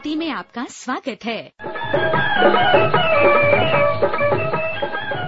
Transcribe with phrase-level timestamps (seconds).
[0.00, 1.52] भारती में आपका स्वागत है।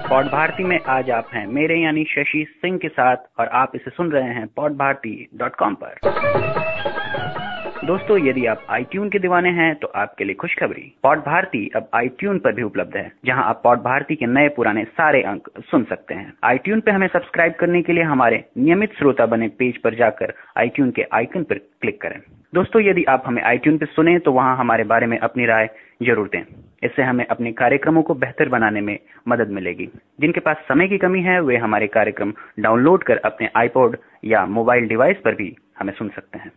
[0.08, 3.90] पॉड भारती में आज आप हैं। मेरे यानी शशि सिंह के साथ और आप इसे
[3.90, 5.98] सुन रहे हैं पॉड भारती डॉट कॉम पर।
[7.82, 12.38] दोस्तों, यदि आप आईट्यून के दीवाने हैं तो आपके लिए खुशखबरी। पॉट भारती अब आईट्यून
[12.38, 16.14] पर भी उपलब्ध है, जहाँ आप पॉट भारती के नए पुराने सारे अंक सुन सकते
[16.14, 20.32] हैं। आईट्यून पे हमें सब्सक्राइब करने के लिए हमारे नियमित श्रोता बने पेज पर जाकर
[20.58, 22.18] आईट्यून के आइकन पर क्लिक करें।
[22.52, 25.68] दोस्तों, यदि आप हमें आईट्यून पे सुने तो वहाँ हमारे बारे में अपनी राय
[26.02, 26.42] ज़रूर दें।
[26.84, 29.88] इससे हमें अपने कार्यक्रमों को बेहतर बनाने में मदद मिलेगी।
[30.20, 34.88] जिनके पास समय की कमी है, वे हमारे कार्यक्रम डाउनलोड कर अपने आईपॉड या मोबाइल
[34.88, 36.50] डिवाइस पर भी हमें सुन सकते हैं।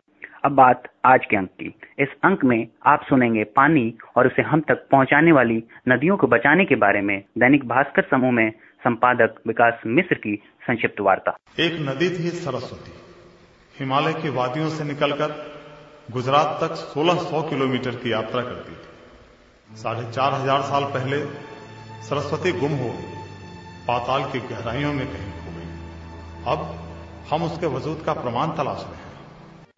[0.45, 1.67] अब बात आज के अंक की।
[1.99, 3.84] इस अंक में आप सुनेंगे पानी
[4.17, 5.55] और उसे हम तक पहुँचाने वाली
[5.90, 10.99] नदियों को बचाने के बारे में दैनिक भास्कर समूह में संपादक विकास मिश्र की संक्षिप्त
[11.02, 12.91] वार्ता। एक नदी थी सरस्वती।
[13.80, 15.34] हिमालय की वादियों से निकलकर
[16.12, 21.20] गुजरात तक 1600 किलोमीटर की यात्रा करती थी। साढ़े चार हज़ार साल पहले
[22.04, 23.26] सरस्वती गुम हो गई।
[23.87, 25.68] पाताल की गहराइयों में कहीं खो गई।
[26.48, 26.70] अब
[27.32, 29.05] हम उसके वजूद का प्रमाण तलाश रहे हैं।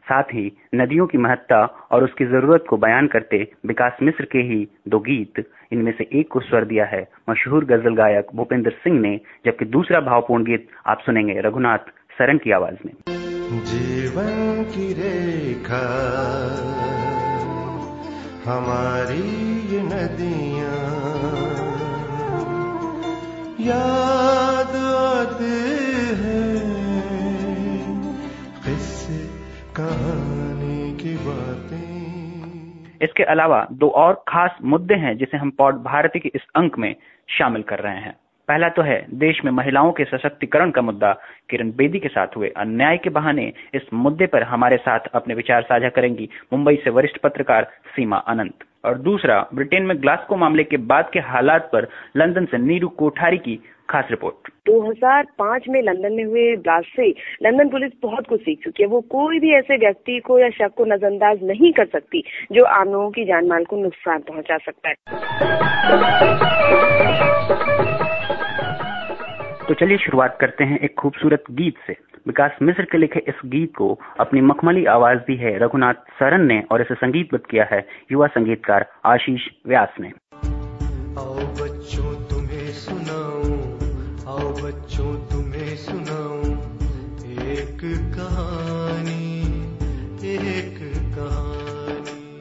[0.10, 4.68] साथ ही नदियों की महत्ता और उसकी ज़रूरत को बयान करते विकास मिश्र के ही
[4.88, 9.20] दो गीत, इनमें से एक को स्वर दिया है, मशहूर गज़ल गायक भूपेंद्र सिंह ने,
[9.46, 12.94] जबकि दूसरा भावपूर्ण गीत आप सुनेंगे रघुनाथ सरन की आवाज़ में।
[13.66, 15.84] जीवन की रेखा,
[18.46, 19.24] हमारी
[19.68, 20.76] ये नदियाँ,
[23.62, 25.77] याद आते
[33.02, 36.96] इसके अलावा दो और खास मुद्दे हैं जिसे हम पौड भारती के इस अंक में
[37.30, 38.16] शामिल कर रहे हैं।
[38.48, 41.12] पहला तो है, देश में महिलाओं के सशक्तिकरण का मुद्दा।
[41.50, 45.62] किरण बेदी के साथ हुए अन्याय के बहाने इस मुद्दे पर हमारे साथ अपने विचार
[45.62, 50.78] साझा करेंगी मुंबई से वरिष्ठ पत्रकार सीमा अनंत। और दूसरा, ब्रिटेन में ग्लास्को मामले के
[50.78, 51.88] बाद के हालात पर
[52.18, 53.60] लंदन से नीरू कोठारी की
[53.90, 57.10] खास रिपोर्ट। 2005 में लंदन में हुए ब्लास्ट से
[57.44, 60.74] लंदन पुलिस बहुत कुछ सीख चुकी है। वो कोई भी ऐसे व्यक्ति को या शक
[60.78, 64.90] को नजरअंदाज नहीं कर सकती जो आम लोगों की जान माल को नुकसान पहुँचा सकता
[64.90, 64.96] है।
[69.68, 71.96] तो चलिए शुरुआत करते हैं एक खूबसूरत गीत से।
[72.28, 76.64] विकास मिश्र के लिखे इस गीत को अपनी मखमली आवाज़ दी है रघुनाथ सरन ने
[76.72, 80.12] और इसे संगीतबद्ध किया है युवा संगीतकार आशीष व्यास ने।
[84.98, 86.52] आओ तुम्हें सुनाऊं
[87.48, 87.80] एक
[88.16, 89.42] कहानी
[90.28, 90.80] एक
[91.16, 92.38] कहानी।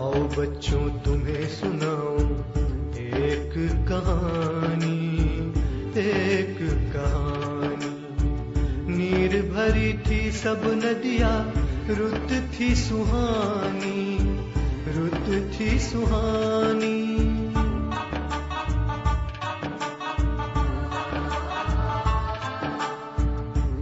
[0.00, 2.28] आओ बच्चों, तुम्हें सुनाऊं
[2.96, 3.54] एक
[3.88, 5.16] कहानी
[6.00, 6.58] एक
[6.96, 7.94] कहानी।
[8.96, 11.52] नीर भरी थी सब नदियाँ,
[11.88, 14.21] रुत थी सुहानी।
[14.94, 17.02] रुत थी सुहानी।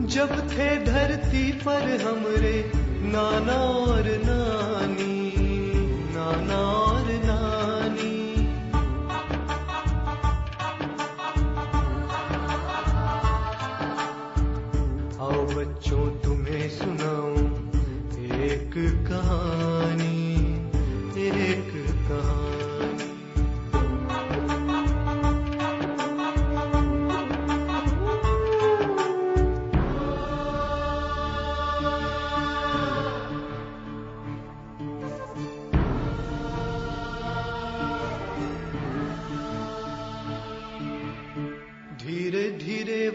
[0.06, 2.72] जब थे धरती पर हमरे
[3.02, 5.32] नाना और नानी,
[6.14, 8.20] नाना और नानी।
[15.20, 17.50] आओ बच्चों, तुम्हें सुनाऊं
[18.42, 18.72] एक
[19.08, 19.69] कहानी।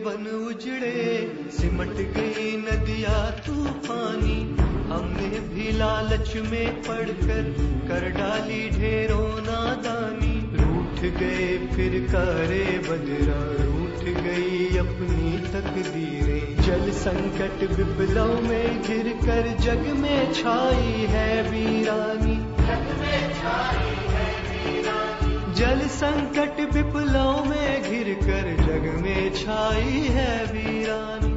[0.05, 0.99] बन उजड़े,
[1.51, 4.35] सिमट गई नदिया तूफानी।
[4.91, 7.41] हमने भी लालच में पड़कर
[7.87, 17.63] कर डाली ढेरों नादानी। रूठ गए फिर करे बदरा, रूठ गई अपनी तकदीरें। जल संकट
[17.71, 23.94] विपलव में गिर कर जग में छाई है वीरानी। जल
[25.95, 31.33] संकट विपलों में घिर कर जग में छाई है वीरानी।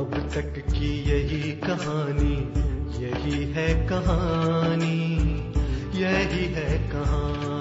[0.00, 2.36] अब तक की यही कहानी,
[3.04, 5.00] यही है कहानी,
[5.94, 7.51] यही है कहानी।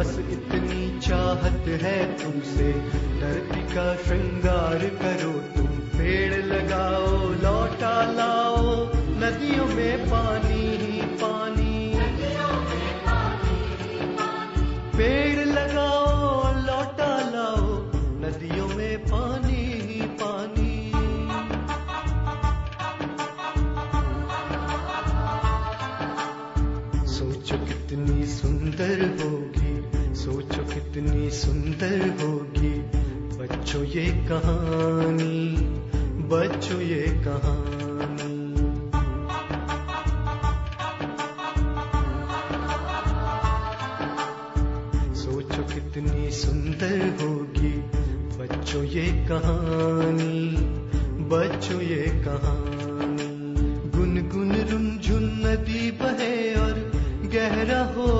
[0.00, 2.72] बस इतनी चाहत है तुमसे।
[3.20, 11.39] धरती का श्रृंगार करो तुम। पेड़ लगाओ, लौटा लाओ। नदियों में पानी ही पानी।
[30.94, 32.80] कितनी सुंदर होगी।
[33.38, 35.56] बच्चों ये कहानी,
[36.28, 38.54] बच्चों ये कहानी।
[45.14, 47.74] सोचो कितनी सुंदर होगी।
[48.38, 50.56] बच्चों ये कहानी,
[51.24, 53.30] बच्चों ये कहानी।
[53.98, 56.92] गुनगुन रुनझुन नदी बहे और
[57.24, 58.19] गहरा हो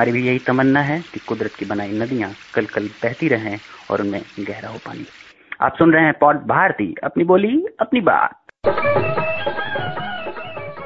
[0.00, 3.60] हमारी भी यही तमन्ना है कि कुदरत की बनाई नदियाँ कल कल बहती रहें
[3.90, 5.06] और उनमें गहरा हो पानी।
[5.60, 8.30] आप सुन रहे हैं पॉड भारती, अपनी बोली, अपनी बात।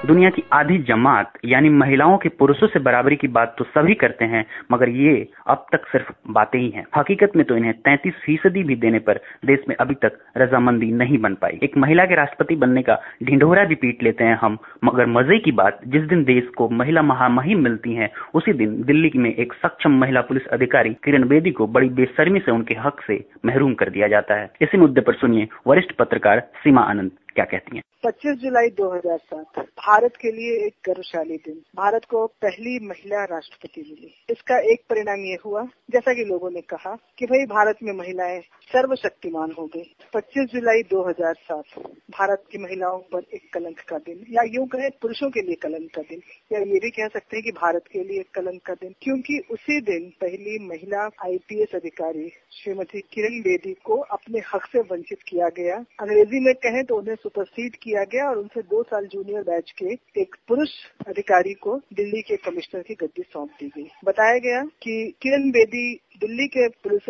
[0.07, 4.25] दुनिया की आधी जमात, यानी महिलाओं के पुरुषों से बराबरी की बात तो सभी करते
[4.25, 8.63] हैं, मगर ये अब तक सिर्फ़ बातें ही हैं। हकीकत में तो इन्हें 33 फ़ीसदी
[8.63, 12.57] भी देने पर देश में अभी तक रजामंदी नहीं बन पाई। एक महिला के राष्ट्रपति
[12.57, 16.49] बनने का ढिंढोरा भी पीट लेते हैं हम, मगर मज़े की बात, जिस दिन देश
[16.57, 21.29] को महिला महामहिम मिलती है, उसी दिन दिल्ली में एक सक्षम महिला पुलिस अधिकारी किरण
[21.29, 25.01] बेदी को बड़ी बेशर्मी से उनके हक से महरूम कर दिया जाता है। इसी मुद्दे
[25.01, 27.83] पर सुनिए वरिष्ठ पत्रकार सीमा आनंद। क्या कहती हैं?
[28.05, 34.15] 25 जुलाई 2007 भारत के लिए एक गर्वशाली दिन। भारत को पहली महिला राष्ट्रपति मिली।
[34.31, 38.41] इसका एक परिणाम ये हुआ, जैसा कि लोगों ने कहा, कि भाई भारत में महिलाएँ
[38.41, 41.65] सर्वशक्तिमान हो गई। 25 जुलाई 2007
[42.11, 45.91] भारत की महिलाओं पर एक कलंक का दिन, या यूँ कहें, पुरुषों के लिए कलंक
[45.95, 46.21] का दिन।
[46.53, 49.81] या ये भी कह सकते हैं कि भारत के लिए कलंक का दिन, क्योंकि उसी
[49.81, 55.77] दिन पहली महिला आईपीएस अधिकारी श्रीमती किरण बेदी को अपने हक से वंचित किया गया।
[55.77, 59.93] अंग्रेज़ी में कहें तो उन्हें सुपरसीड किया गया और उनसे दो साल जूनियर बैच के
[60.21, 60.71] एक पुरुष
[61.09, 66.01] अधिकारी को दिल्ली के कमिश्नर की गद्दी सौंप दी गई। बताया गया कि किरण बेदी
[66.21, 67.07] दिल्ली के पुलिस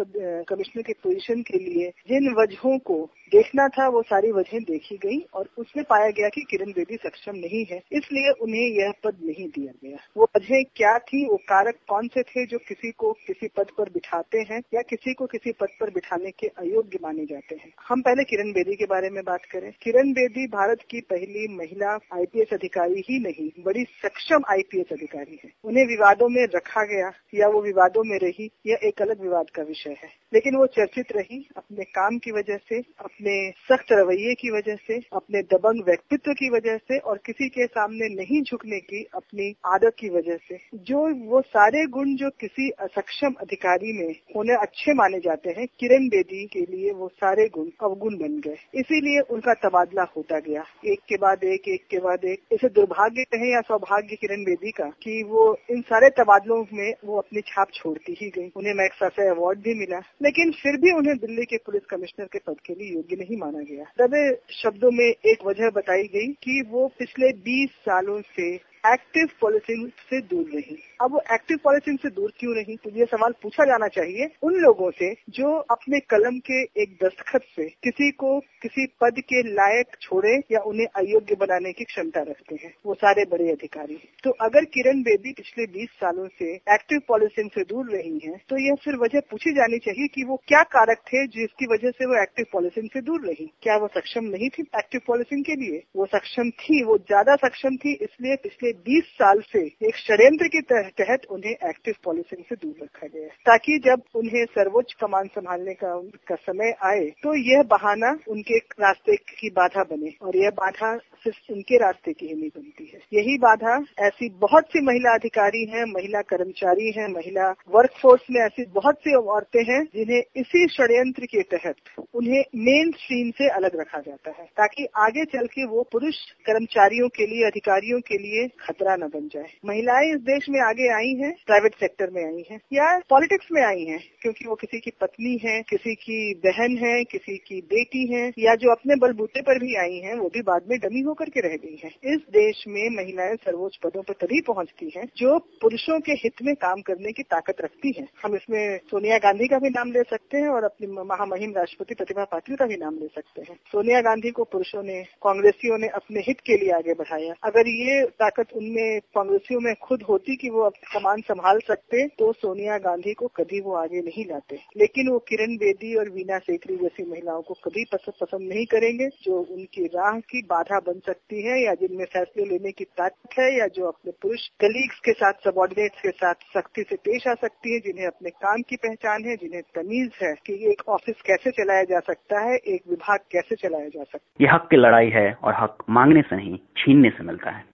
[0.48, 2.94] कमिश्नर के पोजीशन के लिए जिन वजहों को
[3.32, 7.36] देखना था, वो सारी वजहें देखी गई और उसमें पाया गया कि किरण बेदी सक्षम
[7.36, 11.78] नहीं है, इसलिए उन्हें यह पद नहीं दिया गया। वो वजह क्या थी, वो कारक
[11.88, 15.52] कौन से थे जो किसी को किसी पद पर बिठाते हैं या किसी को किसी
[15.52, 17.72] पद पर बिठाने के अयोग्य माने जाते हैं?
[17.88, 21.92] हम पहले किरण बेदी के बारे में बात करें। किरण बेदी भारत की पहली महिला
[22.14, 27.48] आईपीएस अधिकारी ही नहीं, बड़ी सक्षम आईपीएस अधिकारी है। उन्हें विवादों में रखा गया या
[27.48, 31.48] वो विवादों में रही यह एक अलग विवाद का विषय है। लेकिन वो चर्चित रही
[31.56, 36.50] अपने काम की वजह से, अपने सख्त रवैये की वजह से, अपने दबंग व्यक्तित्व की
[36.50, 41.26] वजह से और किसी के सामने नहीं झुकने की अपनी आदत की वजह से। जो
[41.26, 46.46] वो सारे गुण जो किसी असक्षम अधिकारी में होने अच्छे माने जाते हैं, किरण बेदी
[46.46, 51.16] के लिए वो सारे गुण अवगुण बन गए। इसीलिए उनका तबादला होता गया। एक के
[51.16, 55.22] बाद एक एक के बाद एक। इसे दुर्भाग्य कहें या सौभाग्य किरण बेदी का, कि
[55.22, 59.74] वो इन सारे तबादलों में वो अपनी छाप छोड़ती ही गई। उन्हें मैक्साफे अवार्ड भी
[59.74, 63.36] मिला, लेकिन फिर भी उन्हें दिल्ली के पुलिस कमिश्नर के पद के लिए योग्य नहीं
[63.36, 64.22] माना गया। दबे
[64.62, 70.20] शब्दों में एक वजह बताई गई कि वो पिछले 20 सालों से एक्टिव पॉलिटिक्स से
[70.20, 72.76] दूर रही। अब वो एक्टिव पॉलिसिंग से दूर क्यों नहीं?
[72.76, 77.42] तो ये सवाल पूछा जाना चाहिए उन लोगों से जो अपने कलम के एक दस्तखत
[77.50, 82.54] से किसी को किसी पद के लायक छोड़े या उन्हें अयोग्य बनाने की क्षमता रखते
[82.54, 87.50] हैं। वो सारे बड़े अधिकारी तो अगर किरण बेदी पिछले 20 सालों से एक्टिव पॉलिसिंग
[87.50, 91.02] से दूर रही हैं तो यह फिर वजह पूछी जानी चाहिए कि वो क्या कारक
[91.08, 94.62] थे जिसकी वजह से वो एक्टिव पॉलिसिंग से दूर रही। क्या वो सक्षम नहीं थी
[94.78, 95.82] एक्टिव पॉलिसिंग के लिए?
[95.96, 100.60] वो सक्षम थी, वो ज़्यादा सक्षम थी, इसलिए पिछले 20 साल से एक षड्यंत्र के
[100.98, 105.74] तहत उन्हें एक्टिव पॉलिसिंग से दूर रखा गया है। ताकि जब उन्हें सर्वोच्च कमान संभालने
[105.74, 105.94] का,
[106.28, 111.52] का समय आए तो यह बहाना उनके रास्ते की बाधा बने और यह बाधा सिर्फ़
[111.52, 115.84] उनके रास्ते की ही नहीं बनती है। यही बाधा ऐसी बहुत सी महिला अधिकारी हैं
[115.84, 121.42] महिला कर्मचारी हैं महिला वर्कफोर्स में ऐसी बहुत सी औरतें हैं जिन्हें इसी षड्यंत्र के
[121.42, 121.76] तहत
[122.14, 126.14] उन्हें मेन स्ट्रीम से अलग रखा जाता है ताकि आगे चल के वो पुरुष
[126.46, 130.73] कर्मचारियों के लिए अधिकारियों के लिए खतरा न बन जाए। महिलाएँ इस देश में आगे
[130.82, 134.80] आई हैं प्राइवेट सेक्टर में आई हैं, या पॉलिटिक्स में आई हैं, क्योंकि वो किसी
[134.80, 139.40] की पत्नी है, किसी की बहन है, किसी की बेटी है, या जो अपने बलबूते
[139.40, 142.20] पर भी आई हैं, वो भी बाद में डमी होकर के रह गई हैं। इस
[142.20, 146.80] देश में महिलाएँ सर्वोच्च पदों पर तभी पहुँचती हैं, जो पुरुषों के हित में काम
[146.80, 150.48] करने की ताकत रखती हैं। हम इसमें सोनिया गांधी का भी नाम ले सकते हैं,
[150.48, 154.44] और अपनी महामहिम राष्ट्रपति प्रतिभा पाटिल का भी नाम ले सकते हैं। सोनिया गांधी को
[154.44, 159.60] पुरुषों ने, कांग्रेसियों ने अपने हित के लिए आगे बढ़ाया। अगर ये ताकत उनमें, कांग्रेसियों
[159.60, 164.00] में खुद होती कि वो कमान संभाल सकते तो सोनिया गांधी को कभी वो आगे
[164.00, 168.48] नहीं लाते। लेकिन वो किरण बेदी और वीना सेकरी जैसी महिलाओं को कभी पसंद पसंद
[168.48, 172.84] नहीं करेंगे, जो उनकी राह की बाधा बन सकती है, या जिनमें फैसले लेने की
[172.84, 177.26] ताकत है, या जो अपने पुरुष कलीग्स के साथ सबॉर्डिनेट्स के साथ सख्ती से पेश
[177.28, 181.16] आ सकती है, जिन्हें अपने काम की पहचान है, जिन्हें तमीज है कि एक ऑफ़िस
[181.26, 184.76] कैसे चलाया जा सकता है, एक विभाग कैसे चलाया जा सकता है। ये हक की
[184.76, 187.64] लड़ाई है और हक मांगने से नहीं, छीनने से मिलता है।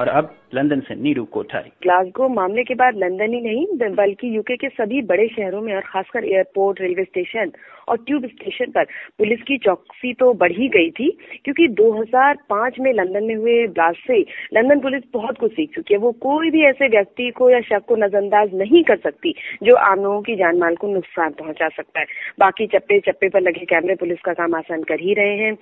[0.00, 4.56] और अब लंदन से नीरू कोठारी। ग्लासगो मामले के बाद लंदन ही नहीं बल्कि यूके
[4.56, 7.50] के सभी बड़े शहरों में और खासकर एयरपोर्ट, रेलवे स्टेशन
[7.88, 8.84] और ट्यूब स्टेशन पर
[9.18, 11.08] पुलिस की चौकसी तो बढ़ ही गई थी,
[11.44, 14.18] क्योंकि 2005 में लंदन में हुए ब्लास्ट से
[14.54, 17.84] लंदन पुलिस बहुत कुछ सीख चुकी है। वो कोई भी ऐसे व्यक्ति को या शक
[17.88, 22.00] को नजरअंदाज नहीं कर सकती, जो आम लोगों की जान माल को नुकसान पहुँचा सकता
[22.00, 22.06] है।
[22.38, 25.56] बाकी चप्पे चप्पे पर लगे कैमरे पुलिस का काम आसान कर ही रहे हैं।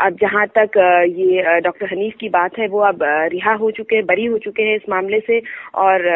[0.00, 0.78] अब जहाँ तक
[1.10, 2.98] ये डॉक्टर हनीफ की बात है, वो अब
[3.32, 5.40] रिहा हो चुके हैं, बरी हो चुके हैं इस मामले से
[5.74, 6.06] और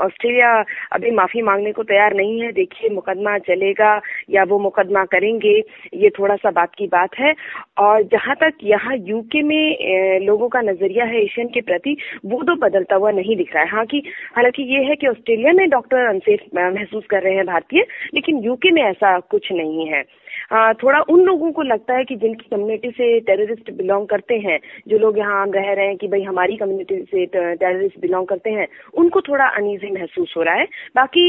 [0.00, 0.52] ऑस्ट्रेलिया
[0.92, 4.00] अभी माफ़ी मांगने को तैयार नहीं है। देखिए, मुकदमा चलेगा
[4.30, 5.54] या वो मुकदमा करेंगे,
[5.94, 7.34] ये थोड़ा सा बात की बात है।
[7.78, 12.54] और जहाँ तक यहाँ यूके में लोगों का नज़रिया है एशियन के प्रति, वो तो
[12.56, 14.02] बदलता हुआ नहीं दिख रहा है। हाँ कि
[14.36, 18.70] हालाँकि ये है कि ऑस्ट्रेलिया में डॉक्टर अनसेफ महसूस कर रहे हैं भारतीय, लेकिन यूके
[18.70, 20.04] में ऐसा कुछ नहीं है।
[20.52, 24.98] थोड़ा उन लोगों को लगता है कि जिनकी कम्युनिटी से टेररिस्ट बिलोंग करते हैं, जो
[24.98, 28.66] लोग यहाँ हम रह रहे हैं कि भाई हमारी कम्युनिटी से टेररिस्ट बिलोंग करते हैं,
[28.94, 31.26] उनको थोड़ा अनईजी महसूस हो रहा है। बाकी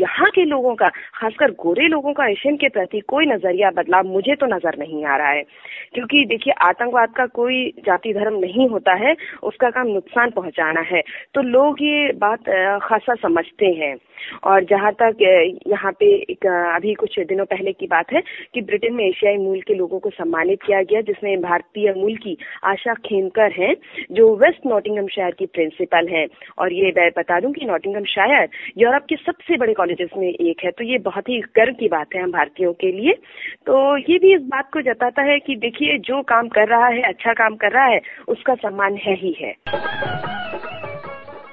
[0.00, 4.34] यहाँ के लोगों का, खासकर गोरे लोगों का एशियन के प्रति कोई नज़रिया बदलाव मुझे
[4.34, 5.42] तो नज़र नहीं आ रहा है।
[5.94, 11.02] क्योंकि देखिए, आतंकवाद का कोई जाति धर्म नहीं होता है, उसका काम नुकसान पहुंचाना है।
[11.34, 12.48] तो लोग ये बात
[12.82, 13.96] खासा समझते हैं।
[14.44, 15.16] और जहाँ तक
[15.66, 18.20] यहाँ पे एक अभी कुछ दिनों पहले की बात है
[18.54, 22.36] कि ब्रिटेन में एशियाई मूल के लोगों को सम्मानित किया गया, जिसमें भारतीय मूल की
[22.64, 23.74] आशा खेमकर हैं,
[24.12, 26.26] जो वेस्ट नॉटिंगम शहर की प्रिंसिपल हैं।
[26.58, 28.48] और ये मैं बता दूँ कि नॉटिंगम शायर
[28.78, 32.14] यूरोप के सबसे बड़े कॉलेजेस में एक है तो ये बहुत ही गर्व की बात
[32.14, 33.12] है हम भारतीयों के लिए।
[33.66, 37.02] तो ये भी इस बात को जताता है कि देखिए, जो काम कर रहा है
[37.02, 39.54] अच्छा काम कर रहा है, उसका सम्मान है ही है।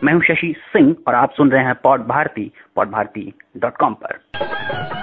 [0.04, 3.94] मैं हूँ शशि सिंह और आप सुन रहे हैं pod Bharati pod Bharati dot com
[3.94, 4.97] पर।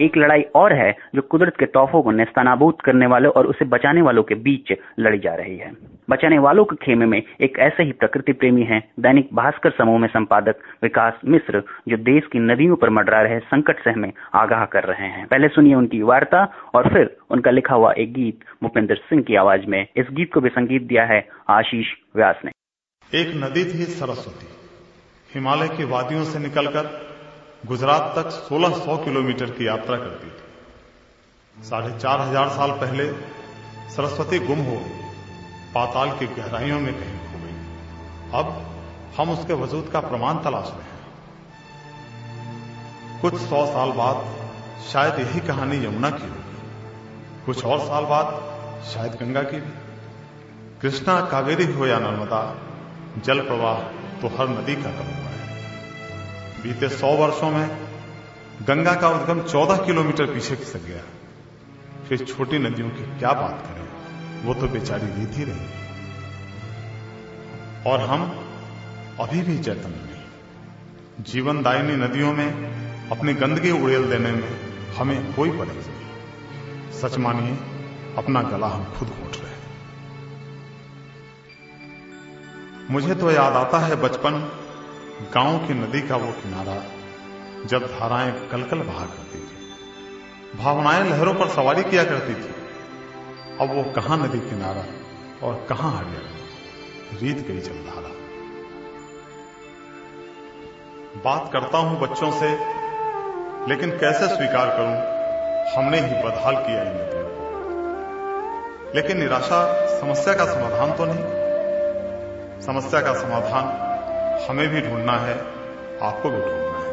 [0.00, 4.02] एक लड़ाई और है जो कुदरत के तोहफों को नेस्तानाबूद करने वालों और उसे बचाने
[4.02, 5.72] वालों के बीच लड़ी जा रही है।
[6.10, 10.08] बचाने वालों के खेमे में एक ऐसे ही प्रकृति प्रेमी हैं, दैनिक भास्कर समूह में
[10.08, 14.84] संपादक विकास मिश्र, जो देश की नदियों पर मडरा रहे संकट से हमें आगाह कर
[14.84, 19.22] रहे हैं। पहले सुनिए उनकी वार्ता और फिर उनका लिखा हुआ एक गीत, भूपेंद्र सिंह
[19.22, 21.86] की आवाज़ में। इस गीत को भी संगीत दिया है आशीष
[22.16, 22.50] व्यास ने।
[23.14, 24.46] एक नदी थी सरस्वती।
[25.34, 27.07] हिमालय की वादियों से निकलकर
[27.66, 33.06] गुजरात तक 1600 किलोमीटर की यात्रा करती थी। साढ़े चार हज़ार साल पहले
[33.90, 34.98] सरस्वती गुम हो गई।
[35.74, 37.56] पाताल की गहराइयों में कहीं खो गई।
[38.38, 38.46] अब
[39.18, 40.96] हम उसके वजूद का प्रमाण तलाश रहे हैं।
[43.20, 44.18] कुछ सौ साल बाद
[44.92, 46.58] शायद यही कहानी यमुना की होगी।
[47.46, 48.26] कुछ और साल बाद
[48.84, 49.72] शायद गंगा की भी।
[50.82, 52.42] कृष्णा कावेरी हो या नर्मदा,
[53.24, 53.78] जल प्रवाह
[54.20, 55.47] तो हर नदी का कम हुआ है।
[56.62, 57.88] बीते सौ वर्षों में
[58.62, 61.02] गंगा का उद्गम चौदह किलोमीटर पीछे खिसक गया।
[62.08, 63.88] फिर छोटी नदियों की क्या बात करें?
[64.44, 65.88] वो तो बेचारी रीत रही।
[67.86, 68.46] और हम
[69.20, 72.78] अभी भी चैतन्य नहीं जीवनदायिनी नदियों में
[73.10, 74.60] अपनी गंदगी उड़ेल देने में
[74.96, 77.56] हमें कोई परहेज नहीं। सच मानिए,
[78.18, 79.58] अपना गला हम खुद घोट रहे हैं।
[82.90, 84.64] मुझे तो याद आता है बचपन
[85.22, 86.82] गाँव की नदी का वो किनारा
[87.66, 92.54] जब धाराएँ कलकल बहा करती थी, भावनाएँ लहरों पर सवारी किया करती थी,
[93.60, 94.84] अब वो कहाँ नदी किनारा
[95.46, 96.20] और कहाँ गया
[97.20, 98.08] रीत गई जलधारा
[101.24, 102.50] बात करता हूँ बच्चों से,
[103.68, 105.18] लेकिन कैसे स्वीकार करूँ?
[105.74, 109.60] हमने ही बदहाल किया इन नदियों को। लेकिन निराशा
[110.00, 111.24] समस्या का समाधान तो नहीं।
[112.60, 113.87] समस्या का समाधान
[114.46, 115.34] हमें भी ढूंढना है,
[116.02, 116.92] आपको भी ढूंढना है।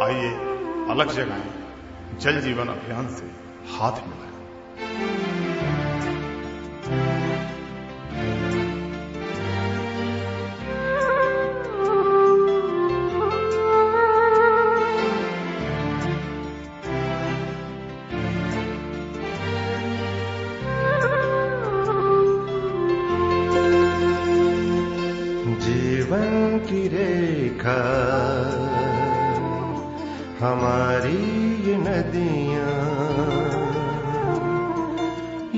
[0.00, 0.30] आइए,
[0.90, 1.42] अलग जगह,
[2.18, 3.30] जल जीवन अभियान से
[3.76, 5.13] हाथ मिलाएँ।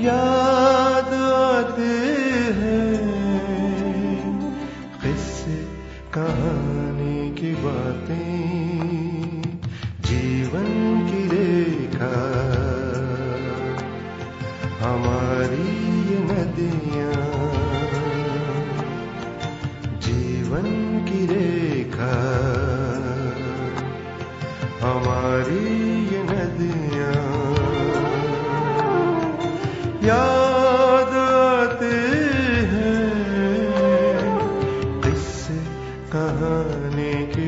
[0.07, 0.36] याद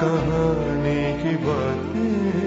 [0.00, 2.45] कहानी की बातें।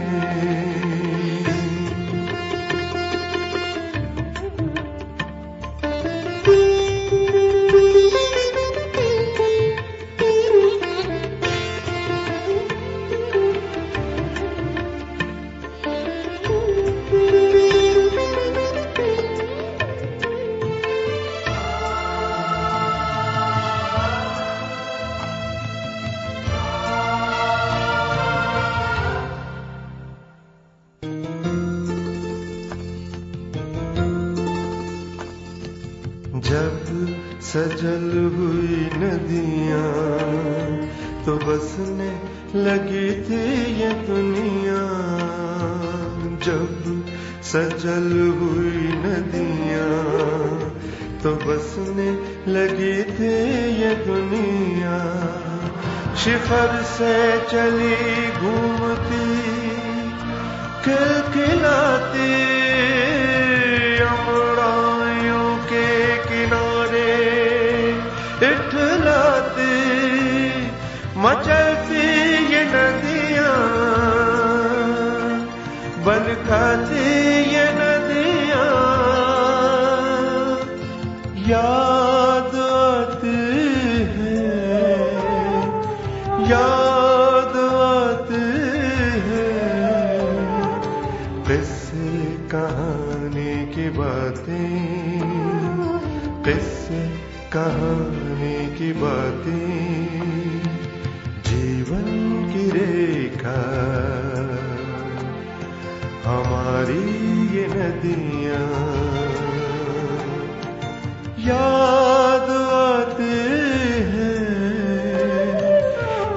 [36.49, 36.85] जब
[37.41, 39.89] सजल हुई नदियाँ
[41.25, 42.09] तो बसने
[42.55, 43.41] लगी थी
[43.81, 44.79] ये दुनिया।
[46.45, 47.03] जब
[47.43, 48.07] सजल
[48.39, 49.91] हुई नदियाँ
[51.23, 52.09] तो बसने
[52.51, 53.31] लगी थी
[53.81, 54.97] ये दुनिया।
[56.15, 57.13] शिखर से
[57.51, 59.27] चली घूमती,
[60.83, 62.68] खिलखिलाती
[76.49, 78.65] बन खाती ये नदियाँ
[81.49, 83.37] याद आती
[84.17, 84.57] हैं,
[86.51, 88.41] याद आती
[89.27, 89.59] हैं।
[92.51, 95.21] कहानी की बातें,
[96.43, 97.07] किस्से
[97.53, 99.68] कहानी की बातें।
[106.79, 108.67] हमारी ये नदियाँ
[111.45, 113.35] याद आते
[114.11, 114.45] हैं,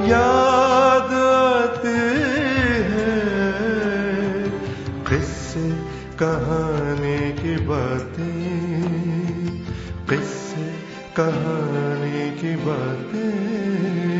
[0.09, 1.95] याद आते
[2.91, 3.23] हैं।
[5.05, 5.67] किस्से
[6.23, 8.43] कहानी की बातें
[10.11, 10.67] किस्से
[11.17, 14.12] कहानी की बातें।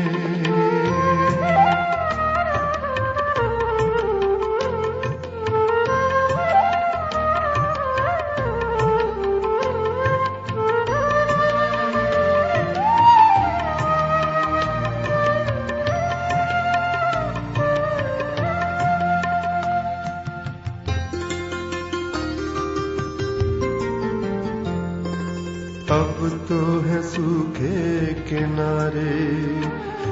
[25.93, 29.11] अब तो है सूखे किनारे,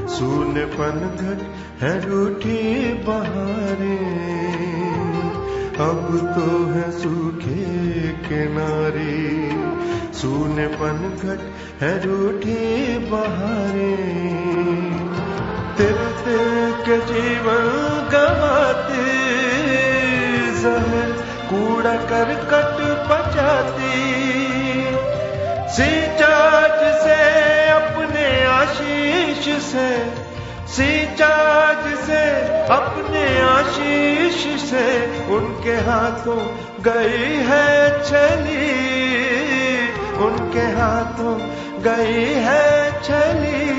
[0.07, 1.39] सूनेपन घट
[1.83, 4.21] है रूठी बहारें।
[5.77, 7.65] अब तो है सूखे
[8.27, 9.15] किनारे,
[10.13, 11.49] सूनेपन घट
[11.83, 13.97] है रूठी बहारें।
[15.77, 17.67] तिल तिल के जीवन
[18.11, 19.07] गवाते,
[20.61, 21.11] जहर
[21.49, 24.60] कूड़ा करकट पचाती।
[25.71, 27.19] सिंचाच से
[27.69, 30.21] अपने आशीष से
[30.67, 31.51] सींचा
[32.05, 32.31] से
[32.67, 38.71] अपने आशीष से उनके हाथों गई है छली।
[40.25, 41.37] उनके हाथों
[41.81, 43.71] गई है छली।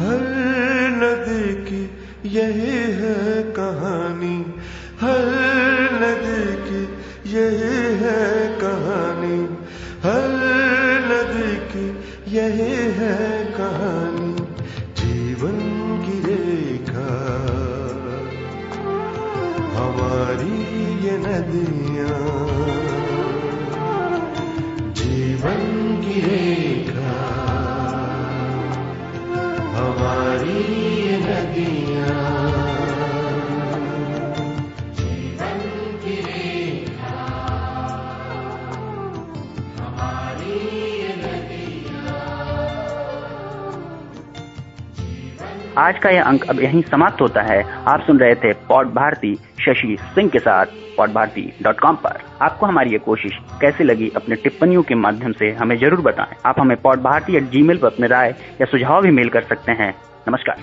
[0.00, 0.22] हर
[1.02, 4.54] नदी की यही है कहानी,
[5.00, 5.26] हर
[6.02, 6.82] नदी की
[7.32, 9.51] यही है कहानी।
[10.04, 10.32] हर
[11.08, 11.84] नदी की
[12.36, 13.18] यही है
[13.54, 14.32] कहानी,
[15.00, 15.58] जीवन
[16.04, 17.06] की रेखा।
[19.76, 20.58] हमारी
[21.06, 22.18] ये नदियाँ,
[25.02, 25.62] जीवन
[26.04, 26.61] की रेखा
[45.78, 49.34] आज का यह अंक अब यहीं समाप्त होता है। आप सुन रहे थे पॉड भारती,
[49.34, 54.10] शशि सिंह के साथ पॉड भारती डॉट कॉम पर। आपको हमारी ये कोशिश कैसी लगी
[54.16, 57.78] अपने टिप्पणियों के माध्यम से हमें ज़रूर बताएँ। आप हमें pod Bharati at Gmail
[57.78, 59.94] पर अपने राय या सुझाव भी मेल कर सकते हैं।
[60.28, 60.56] नमस्कार।